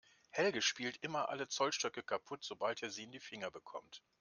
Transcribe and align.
Helge 0.31 0.63
spielt 0.63 0.97
immer 1.03 1.29
alle 1.29 1.47
Zollstöcke 1.47 2.01
kaputt, 2.01 2.43
sobald 2.43 2.81
er 2.81 2.89
sie 2.89 3.03
in 3.03 3.11
die 3.11 3.19
Finger 3.19 3.51
bekommt. 3.51 4.01